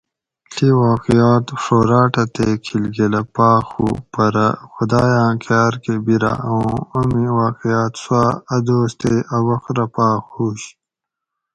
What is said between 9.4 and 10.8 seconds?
وخت رہ پاۤخ ہُوش